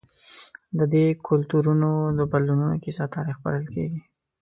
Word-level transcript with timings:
د 0.77 0.79
دې 0.93 1.05
کلتورونو 1.27 1.89
د 2.17 2.19
بدلونونو 2.31 2.75
کیسه 2.83 3.05
تاریخ 3.15 3.37
بلل 3.43 3.65
کېږي. 3.73 4.01